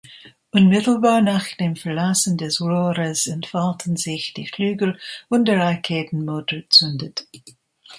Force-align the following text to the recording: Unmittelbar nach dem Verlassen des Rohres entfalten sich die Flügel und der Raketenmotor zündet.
Unmittelbar 0.49 1.21
nach 1.21 1.45
dem 1.59 1.75
Verlassen 1.75 2.35
des 2.35 2.59
Rohres 2.59 3.27
entfalten 3.27 3.97
sich 3.97 4.33
die 4.33 4.47
Flügel 4.47 4.97
und 5.29 5.47
der 5.47 5.59
Raketenmotor 5.59 6.61
zündet. 6.71 7.27